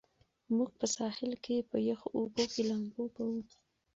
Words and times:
موږ 0.55 0.69
په 0.79 0.85
ساحل 0.95 1.31
کې 1.43 1.67
په 1.69 1.77
یخو 1.89 2.07
اوبو 2.17 2.43
کې 2.51 2.61
لامبو 2.69 3.03
کوو. 3.15 3.39